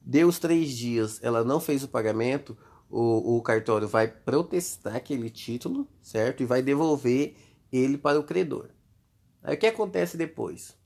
Deu 0.00 0.28
os 0.28 0.38
três 0.38 0.70
dias, 0.70 1.18
ela 1.22 1.42
não 1.42 1.58
fez 1.58 1.82
o 1.82 1.88
pagamento, 1.88 2.56
o, 2.88 3.36
o 3.36 3.42
cartório 3.42 3.88
vai 3.88 4.06
protestar 4.06 4.94
aquele 4.94 5.28
título, 5.28 5.88
certo? 6.00 6.44
E 6.44 6.46
vai 6.46 6.62
devolver 6.62 7.36
ele 7.72 7.98
para 7.98 8.18
o 8.20 8.24
credor. 8.24 8.70
Aí 9.42 9.56
o 9.56 9.58
que 9.58 9.66
acontece 9.66 10.16
depois? 10.16 10.76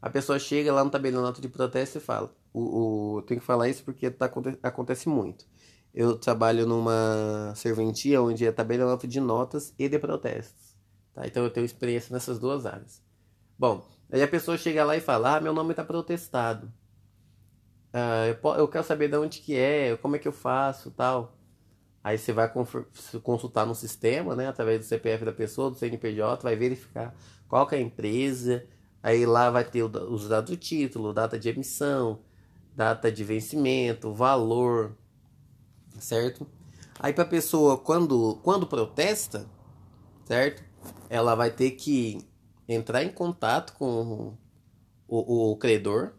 A 0.00 0.10
pessoa 0.10 0.38
chega 0.38 0.72
lá 0.72 0.82
no 0.82 0.90
tabelionato 0.90 1.40
de 1.40 1.48
protesto 1.48 1.98
e 1.98 2.00
fala: 2.00 2.34
o, 2.52 3.16
o, 3.16 3.22
tenho 3.22 3.40
que 3.40 3.46
falar 3.46 3.68
isso 3.68 3.84
porque 3.84 4.10
tá, 4.10 4.30
acontece 4.62 5.08
muito. 5.08 5.46
Eu 5.94 6.18
trabalho 6.18 6.66
numa 6.66 7.52
serventia 7.54 8.20
onde 8.20 8.44
é 8.44 8.50
tabelionato 8.50 9.06
de 9.06 9.20
notas 9.20 9.72
e 9.78 9.88
de 9.88 9.98
protestos. 9.98 10.76
Tá? 11.14 11.26
Então 11.26 11.44
eu 11.44 11.50
tenho 11.50 11.64
experiência 11.64 12.12
nessas 12.12 12.38
duas 12.38 12.66
áreas. 12.66 13.00
Bom, 13.56 13.86
aí 14.10 14.20
a 14.20 14.26
pessoa 14.26 14.58
chega 14.58 14.84
lá 14.84 14.96
e 14.96 15.00
fala: 15.00 15.36
Ah, 15.36 15.40
meu 15.40 15.52
nome 15.52 15.70
está 15.70 15.84
protestado. 15.84 16.72
Ah, 17.92 18.26
eu, 18.26 18.50
eu 18.54 18.66
quero 18.66 18.82
saber 18.82 19.08
de 19.08 19.16
onde 19.16 19.38
que 19.38 19.56
é, 19.56 19.96
como 19.96 20.16
é 20.16 20.18
que 20.18 20.26
eu 20.26 20.32
faço 20.32 20.90
tal. 20.90 21.38
Aí 22.02 22.18
você 22.18 22.32
vai 22.32 22.52
consultar 23.22 23.64
no 23.64 23.74
sistema, 23.74 24.36
né, 24.36 24.48
através 24.48 24.80
do 24.80 24.84
CPF 24.84 25.24
da 25.24 25.32
pessoa, 25.32 25.70
do 25.70 25.78
CNPJ, 25.78 26.42
vai 26.42 26.54
verificar 26.54 27.14
qual 27.48 27.66
que 27.66 27.74
é 27.76 27.78
a 27.78 27.80
empresa. 27.80 28.66
Aí 29.02 29.24
lá 29.24 29.48
vai 29.50 29.64
ter 29.64 29.82
os 29.82 30.28
dados 30.28 30.50
do 30.50 30.56
título, 30.56 31.14
data 31.14 31.38
de 31.38 31.48
emissão, 31.48 32.20
data 32.76 33.10
de 33.10 33.24
vencimento, 33.24 34.12
valor, 34.12 34.94
certo? 35.98 36.46
Aí 36.98 37.12
para 37.12 37.24
a 37.24 37.28
pessoa 37.28 37.78
quando 37.78 38.36
quando 38.42 38.66
protesta, 38.66 39.46
certo? 40.26 40.62
Ela 41.08 41.34
vai 41.34 41.50
ter 41.50 41.72
que 41.72 42.18
entrar 42.68 43.02
em 43.02 43.10
contato 43.10 43.74
com 43.74 44.36
o, 45.08 45.52
o 45.52 45.56
credor, 45.56 46.14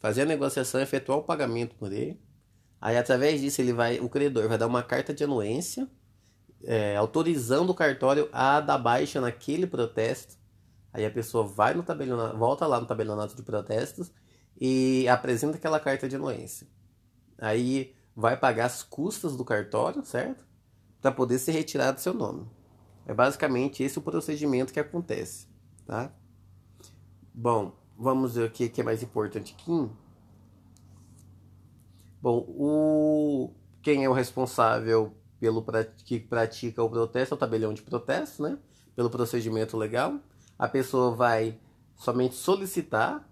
fazer 0.00 0.22
a 0.22 0.26
negociação, 0.26 0.80
efetuar 0.80 1.18
o 1.18 1.24
pagamento 1.24 1.74
por 1.76 1.92
ele 1.92 2.20
Aí 2.80 2.96
através 2.96 3.40
disso 3.40 3.60
ele 3.60 3.72
vai, 3.72 3.98
o 3.98 4.08
credor 4.08 4.48
vai 4.48 4.56
dar 4.56 4.66
uma 4.66 4.82
carta 4.82 5.12
de 5.12 5.24
anuência, 5.24 5.88
é, 6.64 6.96
autorizando 6.96 7.70
o 7.70 7.74
cartório 7.74 8.28
a 8.32 8.60
dar 8.60 8.78
baixa 8.78 9.20
naquele 9.20 9.66
protesto. 9.66 10.36
Aí 10.92 11.04
a 11.04 11.10
pessoa 11.10 11.44
vai 11.44 11.74
no 11.74 11.82
tabelionato, 11.82 12.36
volta 12.38 12.66
lá 12.66 12.80
no 12.80 12.86
tabelionato 12.86 13.34
de 13.34 13.42
protestos 13.42 14.12
e 14.60 15.06
apresenta 15.08 15.56
aquela 15.56 15.80
carta 15.80 16.08
de 16.08 16.16
anuência. 16.16 16.66
Aí 17.36 17.94
vai 18.18 18.36
pagar 18.36 18.64
as 18.64 18.82
custas 18.82 19.36
do 19.36 19.44
cartório, 19.44 20.04
certo? 20.04 20.44
Para 21.00 21.12
poder 21.12 21.38
ser 21.38 21.52
retirado 21.52 21.98
do 21.98 22.00
seu 22.00 22.12
nome. 22.12 22.48
É 23.06 23.14
basicamente 23.14 23.84
esse 23.84 23.96
o 23.96 24.02
procedimento 24.02 24.72
que 24.72 24.80
acontece, 24.80 25.46
tá? 25.86 26.12
Bom, 27.32 27.72
vamos 27.96 28.34
ver 28.34 28.48
o 28.48 28.50
que 28.50 28.72
é 28.76 28.82
mais 28.82 29.04
importante 29.04 29.54
aqui. 29.56 29.88
Bom, 32.20 32.44
o 32.48 33.54
quem 33.80 34.04
é 34.04 34.08
o 34.08 34.12
responsável 34.12 35.16
pelo 35.38 35.64
que 36.04 36.18
pratica 36.18 36.82
o 36.82 36.90
protesto 36.90 37.34
é 37.34 37.36
o 37.36 37.38
tabelião 37.38 37.72
de 37.72 37.82
protesto, 37.82 38.42
né? 38.42 38.58
Pelo 38.96 39.08
procedimento 39.08 39.76
legal. 39.76 40.18
A 40.58 40.66
pessoa 40.66 41.14
vai 41.14 41.56
somente 41.94 42.34
solicitar, 42.34 43.30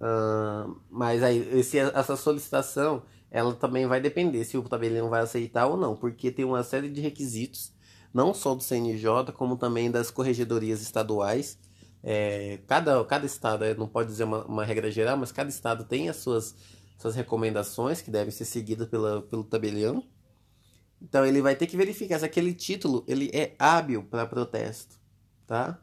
uh, 0.00 0.80
mas 0.88 1.24
aí 1.24 1.38
esse, 1.58 1.78
essa 1.78 2.14
solicitação 2.14 3.02
ela 3.30 3.54
também 3.54 3.86
vai 3.86 4.00
depender 4.00 4.44
se 4.44 4.56
o 4.56 4.62
tabelião 4.62 5.08
vai 5.08 5.22
aceitar 5.22 5.66
ou 5.66 5.76
não, 5.76 5.96
porque 5.96 6.30
tem 6.30 6.44
uma 6.44 6.62
série 6.62 6.88
de 6.88 7.00
requisitos, 7.00 7.72
não 8.12 8.32
só 8.32 8.54
do 8.54 8.62
CNJ, 8.62 9.32
como 9.34 9.56
também 9.56 9.90
das 9.90 10.10
corregedorias 10.10 10.80
estaduais. 10.80 11.58
É, 12.02 12.60
cada, 12.66 13.04
cada 13.04 13.26
estado, 13.26 13.64
é, 13.64 13.74
não 13.74 13.88
pode 13.88 14.08
dizer 14.08 14.24
uma, 14.24 14.44
uma 14.44 14.64
regra 14.64 14.90
geral, 14.90 15.16
mas 15.16 15.32
cada 15.32 15.50
estado 15.50 15.84
tem 15.84 16.08
as 16.08 16.16
suas 16.16 16.54
suas 16.98 17.14
recomendações 17.14 18.00
que 18.00 18.10
devem 18.10 18.30
ser 18.30 18.44
seguidas 18.44 18.88
pela, 18.88 19.22
pelo 19.22 19.44
tabelião. 19.44 20.02
Então 21.00 21.26
ele 21.26 21.42
vai 21.42 21.54
ter 21.54 21.66
que 21.66 21.76
verificar 21.76 22.18
se 22.18 22.24
aquele 22.24 22.54
título 22.54 23.04
ele 23.06 23.30
é 23.34 23.54
hábil 23.58 24.02
para 24.04 24.26
protesto, 24.26 24.98
tá? 25.46 25.78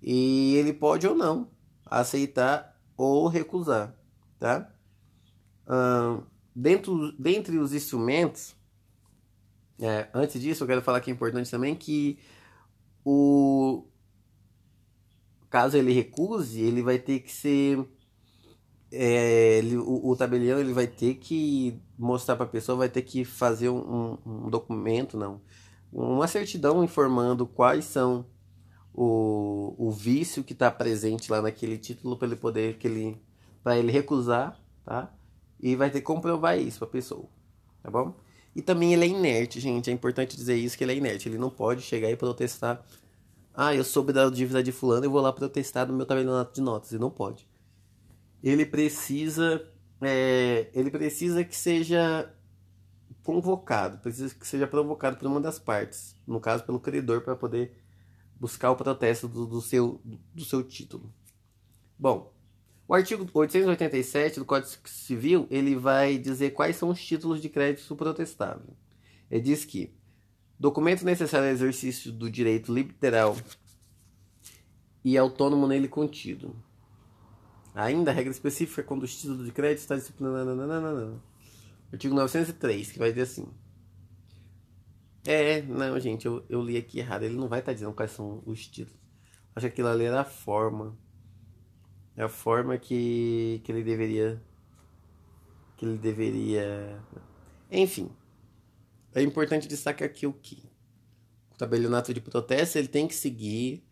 E 0.00 0.56
ele 0.56 0.72
pode 0.72 1.06
ou 1.06 1.14
não 1.14 1.50
aceitar 1.86 2.78
ou 2.96 3.28
recusar, 3.28 3.94
tá? 4.38 4.70
Hum, 5.68 6.22
dentro, 6.54 7.12
dentre 7.12 7.58
os 7.58 7.72
instrumentos, 7.72 8.54
é, 9.80 10.08
antes 10.14 10.40
disso 10.40 10.62
eu 10.62 10.68
quero 10.68 10.82
falar 10.82 11.00
que 11.00 11.10
é 11.10 11.14
importante 11.14 11.50
também 11.50 11.74
que 11.74 12.18
o 13.04 13.84
caso 15.50 15.76
ele 15.76 15.92
recuse, 15.92 16.60
ele 16.60 16.82
vai 16.82 16.98
ter 16.98 17.20
que 17.20 17.32
ser 17.32 17.84
é, 18.92 19.58
ele, 19.58 19.76
o, 19.76 20.10
o, 20.10 20.16
tabelião 20.16 20.58
ele 20.58 20.72
vai 20.72 20.86
ter 20.86 21.14
que 21.14 21.80
mostrar 21.98 22.36
para 22.36 22.44
a 22.44 22.48
pessoa, 22.48 22.76
vai 22.76 22.88
ter 22.90 23.02
que 23.02 23.24
fazer 23.24 23.70
um, 23.70 24.18
um, 24.24 24.50
documento, 24.50 25.16
não, 25.16 25.40
uma 25.90 26.28
certidão 26.28 26.84
informando 26.84 27.46
quais 27.46 27.86
são 27.86 28.26
o, 28.92 29.74
o 29.78 29.90
vício 29.90 30.44
que 30.44 30.52
está 30.52 30.70
presente 30.70 31.30
lá 31.30 31.40
naquele 31.40 31.78
título 31.78 32.16
para 32.18 32.26
ele 32.26 32.36
poder 32.36 32.76
que 32.76 32.86
ele 32.86 33.20
para 33.62 33.78
ele 33.78 33.92
recusar, 33.92 34.60
tá? 34.84 35.12
E 35.62 35.76
vai 35.76 35.90
ter 35.90 36.00
que 36.00 36.06
comprovar 36.06 36.58
isso 36.58 36.80
para 36.80 36.88
a 36.88 36.90
pessoa, 36.90 37.28
tá 37.82 37.90
bom? 37.90 38.14
E 38.54 38.60
também 38.60 38.92
ele 38.92 39.04
é 39.04 39.08
inerte, 39.08 39.60
gente. 39.60 39.88
É 39.88 39.92
importante 39.92 40.36
dizer 40.36 40.56
isso 40.56 40.76
que 40.76 40.84
ele 40.84 40.92
é 40.92 40.96
inerte. 40.96 41.28
Ele 41.28 41.38
não 41.38 41.48
pode 41.48 41.80
chegar 41.82 42.10
e 42.10 42.16
protestar. 42.16 42.84
Ah, 43.54 43.74
eu 43.74 43.84
soube 43.84 44.12
da 44.12 44.28
dívida 44.28 44.62
de 44.62 44.72
fulano, 44.72 45.06
eu 45.06 45.10
vou 45.10 45.20
lá 45.20 45.32
protestar 45.32 45.86
no 45.86 45.94
meu 45.94 46.04
tabelionato 46.04 46.54
de 46.54 46.60
notas. 46.60 46.92
Ele 46.92 47.00
não 47.00 47.10
pode. 47.10 47.46
ele 48.42 48.66
precisa 48.66 49.66
é, 50.02 50.68
ele 50.74 50.90
precisa 50.90 51.44
que 51.44 51.56
seja 51.56 52.34
convocado, 53.22 53.98
precisa 53.98 54.34
que 54.34 54.46
seja 54.46 54.66
provocado 54.66 55.16
por 55.16 55.26
uma 55.26 55.40
das 55.40 55.58
partes, 55.58 56.16
no 56.26 56.40
caso 56.40 56.64
pelo 56.64 56.80
credor, 56.80 57.20
para 57.22 57.36
poder 57.36 57.80
buscar 58.38 58.72
o 58.72 58.76
protesto 58.76 59.28
do, 59.28 59.46
do, 59.46 59.60
seu, 59.60 60.00
do 60.34 60.44
seu 60.44 60.62
título. 60.64 61.14
Bom, 61.96 62.31
o 62.92 62.94
artigo 62.94 63.26
887 63.32 64.38
do 64.38 64.44
Código 64.44 64.86
Civil 64.86 65.46
ele 65.50 65.74
vai 65.74 66.18
dizer 66.18 66.50
quais 66.50 66.76
são 66.76 66.90
os 66.90 67.02
títulos 67.02 67.40
de 67.40 67.48
crédito 67.48 67.96
protestável. 67.96 68.76
Ele 69.30 69.40
diz 69.40 69.64
que 69.64 69.94
documento 70.58 71.02
necessário 71.02 71.46
ao 71.46 71.54
exercício 71.54 72.12
do 72.12 72.30
direito 72.30 72.70
literal 72.70 73.34
e 75.02 75.16
autônomo 75.16 75.66
nele 75.66 75.88
contido. 75.88 76.54
Ainda 77.74 78.10
a 78.10 78.14
regra 78.14 78.30
específica 78.30 78.82
quando 78.82 79.04
o 79.04 79.08
título 79.08 79.42
de 79.42 79.52
crédito 79.52 79.78
está 79.78 79.96
disciplinado. 79.96 81.22
Artigo 81.90 82.14
903, 82.14 82.92
que 82.92 82.98
vai 82.98 83.08
dizer 83.08 83.22
assim. 83.22 83.48
É, 85.26 85.62
não, 85.62 85.98
gente, 85.98 86.26
eu, 86.26 86.44
eu 86.46 86.60
li 86.60 86.76
aqui 86.76 86.98
errado. 86.98 87.22
Ele 87.22 87.36
não 87.36 87.48
vai 87.48 87.60
estar 87.60 87.72
dizendo 87.72 87.94
quais 87.94 88.10
são 88.10 88.42
os 88.44 88.66
títulos. 88.66 89.00
Acho 89.56 89.66
que 89.68 89.72
aquilo 89.72 89.88
ali 89.88 90.04
era 90.04 90.20
a 90.20 90.26
forma. 90.26 90.94
A 92.16 92.28
forma 92.28 92.76
que, 92.76 93.60
que 93.64 93.72
ele 93.72 93.82
deveria. 93.82 94.42
Que 95.76 95.86
ele 95.86 95.98
deveria. 95.98 97.00
Enfim. 97.70 98.10
É 99.14 99.22
importante 99.22 99.68
destacar 99.68 100.06
aqui 100.06 100.26
o 100.26 100.32
que? 100.32 100.62
O 101.50 101.58
tabelionato 101.58 102.14
de 102.14 102.20
protesto 102.20 102.78
ele 102.78 102.88
tem 102.88 103.06
que 103.06 103.14
seguir 103.14 103.84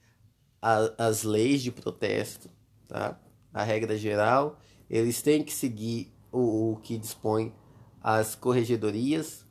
a, 0.62 1.06
as 1.06 1.22
leis 1.22 1.62
de 1.62 1.70
protesto, 1.70 2.48
tá? 2.88 3.20
a 3.52 3.62
regra 3.62 3.96
geral, 3.96 4.58
eles 4.88 5.22
têm 5.22 5.42
que 5.42 5.52
seguir 5.52 6.12
o, 6.32 6.72
o 6.72 6.76
que 6.76 6.96
dispõe 6.96 7.54
as 8.00 8.34
corregedorias 8.34 9.44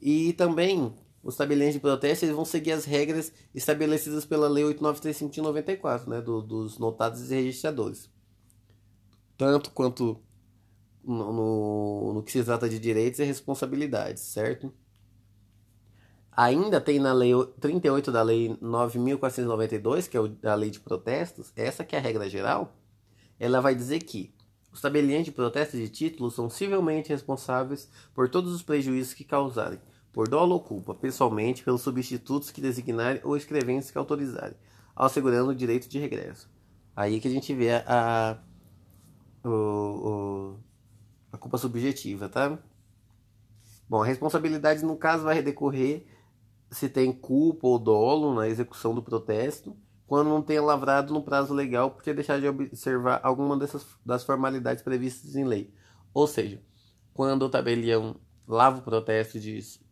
e 0.00 0.32
também 0.34 0.94
os 1.26 1.34
tabeliões 1.34 1.74
de 1.74 1.80
protesto 1.80 2.24
eles 2.24 2.36
vão 2.36 2.44
seguir 2.44 2.70
as 2.70 2.84
regras 2.84 3.32
estabelecidas 3.52 4.24
pela 4.24 4.48
Lei 4.48 4.62
8935 4.62 5.32
de 5.32 5.42
94, 5.42 6.08
né, 6.08 6.20
do, 6.20 6.40
dos 6.40 6.78
notados 6.78 7.32
e 7.32 7.34
registradores. 7.34 8.08
Tanto 9.36 9.72
quanto 9.72 10.22
no, 11.04 11.32
no, 11.32 12.12
no, 12.14 12.22
que 12.22 12.30
se 12.30 12.44
trata 12.44 12.68
de 12.68 12.78
direitos 12.78 13.18
e 13.18 13.24
responsabilidades, 13.24 14.22
certo? 14.22 14.72
Ainda 16.30 16.80
tem 16.80 17.00
na 17.00 17.12
Lei 17.12 17.32
38 17.60 18.12
da 18.12 18.22
Lei 18.22 18.56
9.492, 18.62 20.08
que 20.08 20.16
é 20.16 20.48
a 20.48 20.54
Lei 20.54 20.70
de 20.70 20.78
Protestos, 20.78 21.52
essa 21.56 21.84
que 21.84 21.96
é 21.96 21.98
a 21.98 22.02
regra 22.02 22.30
geral, 22.30 22.76
ela 23.40 23.60
vai 23.60 23.74
dizer 23.74 23.98
que 23.98 24.32
os 24.72 24.80
tabeliões 24.80 25.24
de 25.24 25.32
protesto 25.32 25.76
de 25.76 25.88
títulos 25.88 26.36
são 26.36 26.48
civilmente 26.48 27.08
responsáveis 27.08 27.90
por 28.14 28.28
todos 28.28 28.54
os 28.54 28.62
prejuízos 28.62 29.12
que 29.12 29.24
causarem, 29.24 29.80
por 30.16 30.28
dolo 30.28 30.54
ou 30.54 30.60
culpa, 30.60 30.94
pessoalmente, 30.94 31.62
pelos 31.62 31.82
substitutos 31.82 32.50
que 32.50 32.58
designarem 32.58 33.20
ou 33.22 33.36
escreventes 33.36 33.90
que 33.90 33.98
autorizarem, 33.98 34.56
assegurando 34.96 35.50
o 35.50 35.54
direito 35.54 35.90
de 35.90 35.98
regresso. 35.98 36.50
Aí 36.96 37.20
que 37.20 37.28
a 37.28 37.30
gente 37.30 37.54
vê 37.54 37.72
a, 37.72 37.84
a, 39.44 39.46
o, 39.46 40.56
a 41.30 41.36
culpa 41.36 41.58
subjetiva, 41.58 42.30
tá? 42.30 42.58
Bom, 43.86 44.02
a 44.02 44.06
responsabilidade 44.06 44.82
no 44.86 44.96
caso 44.96 45.22
vai 45.24 45.42
decorrer 45.42 46.06
se 46.70 46.88
tem 46.88 47.12
culpa 47.12 47.66
ou 47.66 47.78
dolo 47.78 48.34
na 48.34 48.48
execução 48.48 48.94
do 48.94 49.02
protesto 49.02 49.76
quando 50.06 50.28
não 50.28 50.40
tenha 50.40 50.62
lavrado 50.62 51.12
no 51.12 51.22
prazo 51.22 51.52
legal 51.52 51.90
por 51.90 52.02
ter 52.02 52.14
deixado 52.14 52.40
de 52.40 52.48
observar 52.48 53.20
alguma 53.22 53.54
dessas 53.54 53.84
das 54.02 54.24
formalidades 54.24 54.82
previstas 54.82 55.36
em 55.36 55.44
lei. 55.44 55.74
Ou 56.14 56.26
seja, 56.26 56.62
quando 57.12 57.42
o 57.42 57.50
tabelião 57.50 58.16
lava 58.48 58.78
o 58.78 58.82
protesto 58.82 59.38
diz 59.38 59.84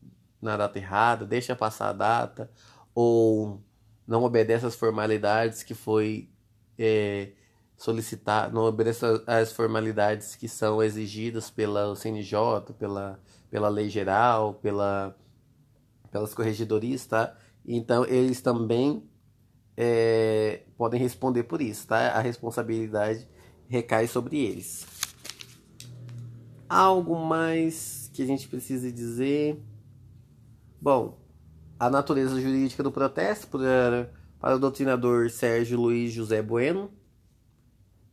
na 0.44 0.56
data 0.56 0.78
errada, 0.78 1.26
deixa 1.26 1.56
passar 1.56 1.90
a 1.90 1.92
data, 1.92 2.50
ou 2.94 3.62
não 4.06 4.22
obedece 4.22 4.66
às 4.66 4.74
formalidades 4.74 5.62
que 5.62 5.74
foi 5.74 6.28
é, 6.78 7.32
solicitar, 7.76 8.52
não 8.52 8.62
obedece 8.62 9.04
às 9.26 9.52
formalidades 9.52 10.36
que 10.36 10.48
são 10.48 10.82
exigidas 10.82 11.50
pela 11.50 11.94
CNJ, 11.96 12.74
pela, 12.78 13.20
pela 13.50 13.68
lei 13.68 13.88
geral, 13.88 14.54
pela, 14.54 15.16
pelas 16.10 16.34
corregedorias, 16.34 17.06
tá? 17.06 17.36
Então 17.66 18.04
eles 18.04 18.40
também 18.40 19.08
é, 19.76 20.62
podem 20.76 21.00
responder 21.00 21.44
por 21.44 21.60
isso, 21.60 21.86
tá? 21.86 22.12
A 22.12 22.20
responsabilidade 22.20 23.28
recai 23.68 24.06
sobre 24.06 24.38
eles. 24.38 24.86
Algo 26.68 27.16
mais 27.16 28.10
que 28.12 28.22
a 28.22 28.26
gente 28.26 28.48
precisa 28.48 28.90
dizer? 28.90 29.60
Bom, 30.80 31.18
a 31.78 31.88
natureza 31.88 32.40
jurídica 32.40 32.82
do 32.82 32.92
protesto 32.92 33.46
para, 33.46 34.12
para 34.38 34.56
o 34.56 34.58
doutrinador 34.58 35.30
Sérgio 35.30 35.80
Luiz 35.80 36.12
José 36.12 36.42
Bueno 36.42 36.90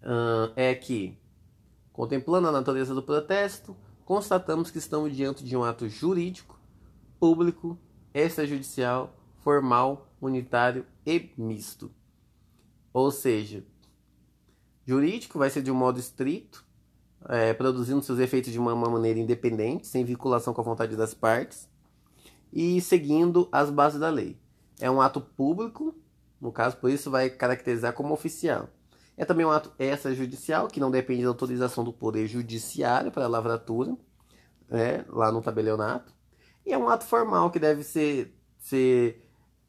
uh, 0.02 0.52
é 0.56 0.74
que, 0.74 1.20
contemplando 1.92 2.48
a 2.48 2.52
natureza 2.52 2.94
do 2.94 3.04
protesto, 3.04 3.76
constatamos 4.06 4.72
que 4.72 4.78
estamos 4.78 5.16
diante 5.16 5.44
de 5.44 5.56
um 5.56 5.64
ato 5.64 5.88
jurídico, 5.90 6.60
público, 7.20 7.78
extrajudicial, 8.14 9.16
formal, 9.38 10.08
unitário 10.22 10.86
e 11.06 11.32
misto. 11.38 11.92
Ou 12.94 13.12
seja, 13.12 13.66
jurídico 14.86 15.38
vai 15.38 15.50
ser 15.50 15.62
de 15.62 15.72
um 15.72 15.76
modo 15.76 16.00
estrito, 16.00 16.66
é, 17.30 17.54
produzindo 17.54 18.02
seus 18.02 18.20
efeitos 18.20 18.52
de 18.52 18.60
uma, 18.60 18.74
uma 18.74 18.90
maneira 18.90 19.20
independente, 19.20 19.88
sem 19.88 20.04
vinculação 20.04 20.54
com 20.54 20.62
a 20.62 20.64
vontade 20.64 20.96
das 20.96 21.14
partes 21.14 21.71
e 22.52 22.82
seguindo 22.82 23.48
as 23.52 23.70
bases 23.70 24.00
da 24.00 24.10
lei. 24.10 24.40
É 24.80 24.90
um 24.90 25.02
ato 25.02 25.22
público, 25.22 25.96
no 26.40 26.52
caso, 26.52 26.78
por 26.78 26.90
isso 26.90 27.12
vai 27.12 27.30
caracterizar 27.30 27.94
como 27.94 28.14
oficial. 28.14 28.70
É 29.16 29.26
também 29.26 29.46
um 29.46 29.52
ato 29.52 29.72
extrajudicial, 29.78 30.68
que 30.68 30.80
não 30.80 30.90
depende 30.90 31.24
da 31.24 31.30
autorização 31.30 31.84
do 31.84 31.94
Poder 31.94 32.28
Judiciário 32.28 33.12
para 33.12 33.26
a 33.26 33.28
lavratura, 33.28 33.96
né, 34.68 35.06
lá 35.10 35.32
no 35.32 35.42
tabelionato. 35.42 36.14
E 36.66 36.74
é 36.74 36.78
um 36.78 36.90
ato 36.90 37.06
formal 37.06 37.52
que 37.52 37.60
deve 37.60 37.84
ser, 37.84 38.36
ser 38.58 39.24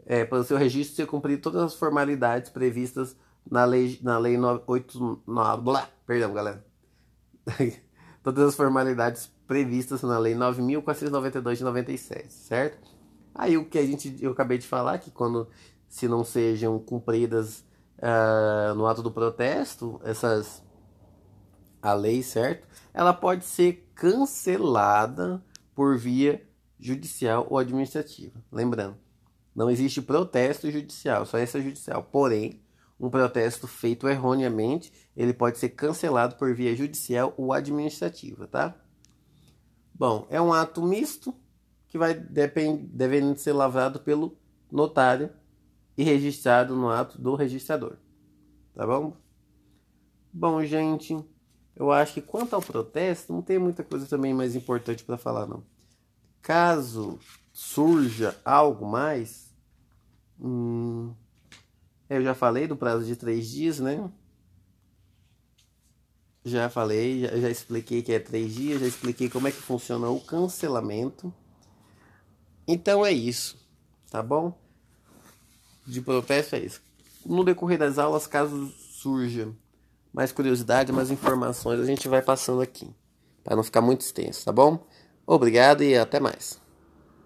é, 0.06 0.24
para 0.24 0.38
o 0.38 0.44
seu 0.44 0.56
registro 0.56 0.96
ser 0.96 1.06
cumprido 1.06 1.42
todas 1.42 1.62
as 1.62 1.74
formalidades 1.74 2.50
previstas 2.50 3.16
na 3.48 3.64
lei, 3.64 3.98
na 4.02 4.18
lei 4.18 4.36
989, 4.36 5.62
blá, 5.62 5.88
perdão, 6.06 6.32
galera. 6.32 6.64
todas 8.22 8.48
as 8.48 8.54
formalidades 8.54 9.30
previstas 9.52 10.00
na 10.00 10.18
lei 10.18 10.34
9492 10.34 11.58
de 11.58 11.64
97, 11.64 12.32
certo? 12.32 12.90
Aí 13.34 13.58
o 13.58 13.66
que 13.66 13.78
a 13.78 13.84
gente 13.84 14.16
eu 14.18 14.32
acabei 14.32 14.56
de 14.56 14.66
falar 14.66 14.98
que 14.98 15.10
quando 15.10 15.46
se 15.86 16.08
não 16.08 16.24
sejam 16.24 16.78
cumpridas 16.78 17.62
uh, 17.98 18.74
no 18.74 18.86
ato 18.86 19.02
do 19.02 19.10
protesto, 19.10 20.00
essas 20.04 20.62
a 21.82 21.92
lei, 21.92 22.22
certo? 22.22 22.66
Ela 22.94 23.12
pode 23.12 23.44
ser 23.44 23.90
cancelada 23.94 25.44
por 25.74 25.98
via 25.98 26.42
judicial 26.80 27.46
ou 27.50 27.58
administrativa. 27.58 28.42
Lembrando, 28.50 28.96
não 29.54 29.70
existe 29.70 30.00
protesto 30.00 30.70
judicial, 30.70 31.26
só 31.26 31.36
essa 31.36 31.60
judicial. 31.60 32.02
Porém, 32.04 32.58
um 32.98 33.10
protesto 33.10 33.68
feito 33.68 34.08
erroneamente, 34.08 34.90
ele 35.14 35.34
pode 35.34 35.58
ser 35.58 35.70
cancelado 35.70 36.36
por 36.36 36.54
via 36.54 36.74
judicial 36.74 37.34
ou 37.36 37.52
administrativa, 37.52 38.46
tá? 38.46 38.81
Bom, 40.02 40.26
é 40.30 40.42
um 40.42 40.52
ato 40.52 40.82
misto 40.82 41.32
que 41.86 41.96
vai 41.96 42.12
depend, 42.12 42.88
devendo 42.88 43.38
ser 43.38 43.52
lavrado 43.52 44.00
pelo 44.00 44.36
notário 44.68 45.30
e 45.96 46.02
registrado 46.02 46.74
no 46.74 46.88
ato 46.88 47.22
do 47.22 47.36
registrador. 47.36 47.98
Tá 48.74 48.84
bom? 48.84 49.16
Bom, 50.32 50.60
gente, 50.64 51.16
eu 51.76 51.92
acho 51.92 52.14
que 52.14 52.20
quanto 52.20 52.52
ao 52.52 52.60
protesto, 52.60 53.32
não 53.32 53.42
tem 53.42 53.60
muita 53.60 53.84
coisa 53.84 54.04
também 54.04 54.34
mais 54.34 54.56
importante 54.56 55.04
para 55.04 55.16
falar, 55.16 55.46
não. 55.46 55.62
Caso 56.42 57.20
surja 57.52 58.36
algo 58.44 58.84
mais, 58.84 59.54
hum, 60.36 61.14
eu 62.10 62.24
já 62.24 62.34
falei 62.34 62.66
do 62.66 62.76
prazo 62.76 63.06
de 63.06 63.14
três 63.14 63.48
dias, 63.48 63.78
né? 63.78 64.10
Já 66.44 66.68
falei, 66.68 67.20
já, 67.20 67.36
já 67.36 67.50
expliquei 67.50 68.02
que 68.02 68.12
é 68.12 68.18
três 68.18 68.54
dias, 68.54 68.80
já 68.80 68.86
expliquei 68.86 69.28
como 69.28 69.48
é 69.48 69.52
que 69.52 69.60
funciona 69.60 70.08
o 70.08 70.20
cancelamento. 70.20 71.32
Então 72.66 73.04
é 73.04 73.12
isso, 73.12 73.56
tá 74.10 74.22
bom? 74.22 74.56
De 75.86 76.00
protesto 76.00 76.56
é 76.56 76.60
isso. 76.60 76.82
No 77.24 77.44
decorrer 77.44 77.78
das 77.78 77.98
aulas, 77.98 78.26
caso 78.26 78.72
surja 78.78 79.52
mais 80.12 80.30
curiosidade, 80.30 80.92
mais 80.92 81.10
informações, 81.10 81.80
a 81.80 81.84
gente 81.84 82.06
vai 82.06 82.22
passando 82.22 82.60
aqui, 82.60 82.88
para 83.42 83.56
não 83.56 83.62
ficar 83.62 83.80
muito 83.80 84.02
extenso, 84.02 84.44
tá 84.44 84.52
bom? 84.52 84.86
Obrigado 85.26 85.82
e 85.82 85.96
até 85.96 86.20
mais. 86.20 86.61